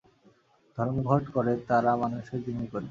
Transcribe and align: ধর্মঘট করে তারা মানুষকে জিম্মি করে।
ধর্মঘট 0.77 1.23
করে 1.35 1.53
তারা 1.69 1.91
মানুষকে 2.01 2.37
জিম্মি 2.43 2.67
করে। 2.67 2.79